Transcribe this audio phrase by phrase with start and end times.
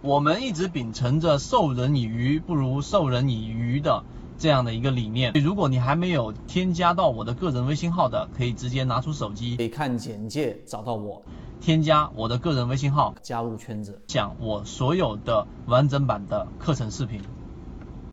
[0.00, 4.04] 我们一直秉承着授人以鱼不如授人以渔的
[4.38, 5.32] 这样的一个理念。
[5.34, 11.20] 如果你还没有添加到我的个人微信号的，可以直接拿出手机，可以看简介找到我，
[11.60, 17.20] 添加我的个人微信号，加入圈子，讲我所有的完整版的课程视频。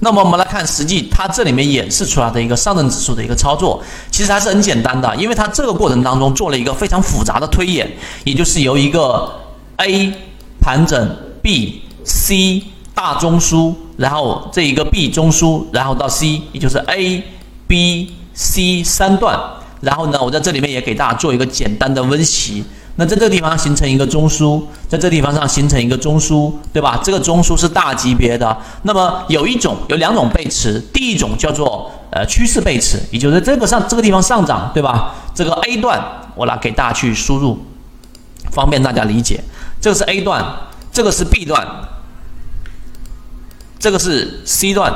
[0.00, 7.88] 那么我们来看，实际它这里面演示出来的一个上证指数的一个操作，其实还是很简单的，因为它这个过程当中做了一个非常复杂的推演，
[8.24, 9.32] 也就是由一个
[9.76, 10.12] A
[10.60, 11.16] 盘整
[11.48, 12.62] B、C
[12.92, 17.24] 大中枢，然后这一个 B 中枢，然后到 C，也就是 A、
[17.66, 19.40] B、C 三段，
[19.80, 22.62] 然后呢，我在这里面也给大家做一个简单的温习。
[22.96, 27.00] 那在这个地方形成一个中枢，在这个地方上形成一个中枢，对吧？
[27.02, 28.54] 这个中枢是大级别的。
[28.82, 35.14] 那么有一种有两种背驰，第一种叫做呃趋势背驰，也就是这个上这个地方上涨，对吧？
[35.34, 35.98] 这个 A 段
[36.34, 37.58] 我来给大家去输入，
[38.50, 39.42] 方便大家理解。
[39.80, 40.44] 这个是 A 段，
[40.98, 41.64] 这个是 B 段，
[43.78, 44.92] 这个是 C 段。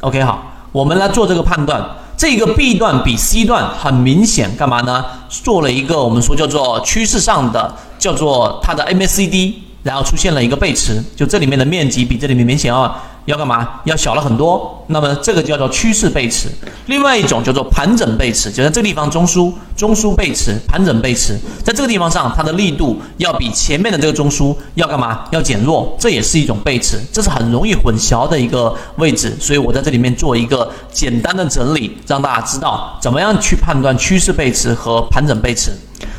[0.00, 1.82] OK，好，我们来做这个判断。
[2.18, 5.02] 这个 B 段比 C 段很明显，干嘛呢？
[5.30, 9.54] 做了一个我们说叫做趋势上的，叫做它的 MACD，
[9.88, 12.94] 然后出现了一个背驰，就这里面的面积比这里面明显要。
[13.28, 13.68] 要干嘛？
[13.84, 14.82] 要小了很多。
[14.86, 16.48] 那么这个叫做趋势背驰。
[16.86, 25.26] 另外一种叫做盘整背驰，就在这个地方中枢，中枢背驰，盘整背驰，在这个地方上，它的力度要比前面的这个中枢要干嘛？
[25.30, 29.36] 要减弱，这也是一种背驰，这是很容易混淆的一个位置。
[29.38, 35.70] 所以我在这里面做一个简单的整理，让大家知道怎么样去判断趋势背驰和盘整背驰。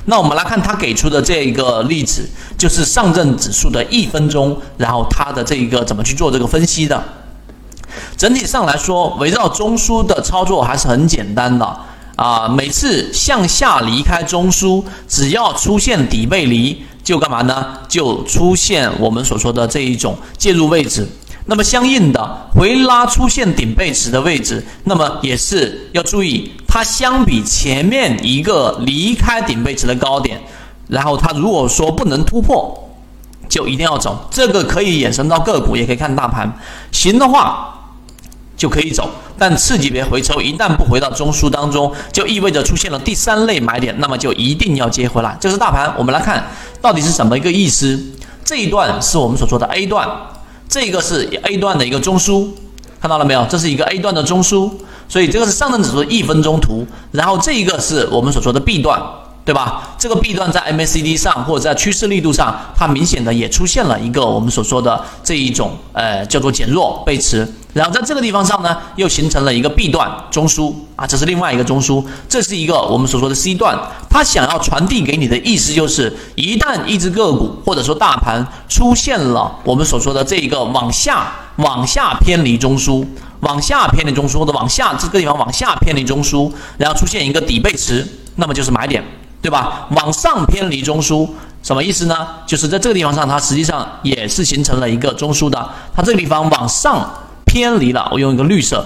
[0.09, 7.01] 那我们来看他给出的这一个例子，就是上证指数的一分钟，然后它的这一个怎么去做这个分析的？
[8.17, 11.79] 整体上来说，围绕中枢的操作还是很简单的
[12.15, 12.47] 啊。
[12.47, 17.67] 每次向下离开中枢，只要出现底背离，就干嘛呢？
[17.87, 21.07] 就出现我们所说的这一种介入位置。
[21.49, 30.39] 那么相应的回拉出现顶背驰的位置，那么也是要注意，它相比前面一个离开顶背驰的高点，
[30.87, 32.91] 然后它如果说不能突破，
[33.49, 34.27] 就一定要走。
[34.29, 36.53] 这个可以衍生到个股，也可以看大盘。
[36.91, 37.73] 行的话
[38.55, 45.35] 就可以走，但次级别回抽一旦不回到中枢当中，就意味着出现了第三类买点，那么就一定要接回来。
[45.41, 46.47] 这是大盘，我们来看
[46.79, 47.99] 到底是什么一个意思。
[48.45, 50.07] 这一段是我们所说的 A 段。
[50.69, 52.47] 这个是 A 段的一个中枢，
[53.01, 53.43] 看到了没有？
[53.49, 54.71] 这是一个 A 段的中枢，
[55.07, 56.85] 所以这个是上证指数一分钟图。
[57.11, 59.01] 然后这一个是我们所说的 B 段，
[59.43, 59.95] 对吧？
[59.97, 67.51] 这个 B 段在 MACD 上或者在趋势力度上，它明显的也出现了一个我们所说的这一种呃叫做减弱背驰。
[67.71, 73.77] 然后在这个地方上呢，又形成了一个 B 段中枢啊，这是另外一个中枢，这是一个我们所说的 C 段。
[74.09, 83.05] 它想要传递给你的意思就是，一旦一只个股或者说大盘出现了我们所说的这一个往下、往下偏离中枢、
[83.41, 88.03] 往下偏离中枢或者往下这个地方往下偏离中枢，然后出现一个底背驰，
[88.37, 89.03] 那么就是买点，
[89.43, 89.87] 对吧？
[89.91, 91.29] 往上偏离中枢
[91.61, 92.27] 什么意思呢？
[92.47, 97.07] 就是在这个地方上，它实际上也是形成了一个中枢的，它这个地方往上。
[97.49, 98.85] 偏离了，我用一个绿色，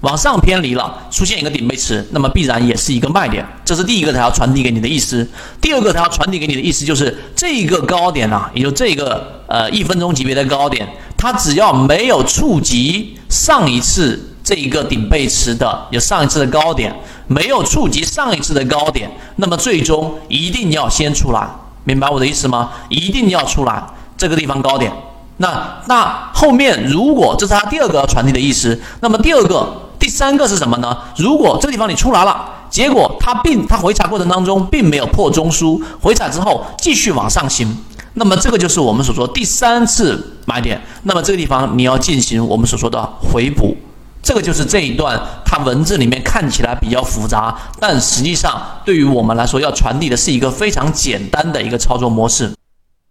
[0.00, 3.46] 往上偏离了，出现一个顶背驰，那么必然也是一个卖点。
[3.66, 5.28] 这是第一个它要传递给你的意思。
[5.60, 10.88] 第二个它要传递给你的意思就是，这个高点呐，也就这个呃一分钟级别的高点，
[11.18, 21.46] 它只要没有触及上一次这一个顶背驰的，有上一次的高点，没有触及上一次的高点，那么最终一定要先出来，
[21.84, 22.70] 明白我的意思吗？
[22.88, 23.84] 一定要出来
[24.16, 24.90] 这个地方高点。
[25.38, 30.96] 那那后面如果这是它第二个要传递的意思，那么第二个、第三个是什么呢？
[31.16, 37.76] 如果这个地方你出来了，结果它并它回踩过程当中并没有破中枢，回踩之后继续往上行，
[38.14, 40.80] 那么这个就是我们所说第三次买点。
[41.04, 43.76] 那么这个地方你要进行我们所说的回补，
[44.22, 52.52] 这个就是这一段它文字里面看起来比较复杂，但实际上对于我们来说要传递的是一个非常简单的一个操作模式。